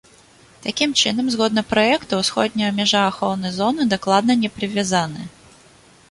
Такім 0.65 0.93
чынам, 1.01 1.27
згодна 1.33 1.61
праекту 1.73 2.13
ўсходняя 2.21 2.69
мяжа 2.79 3.01
ахоўнай 3.11 3.53
зоны 3.57 3.85
дакладна 3.93 4.33
не 4.45 4.49
прывязаная. 4.57 5.27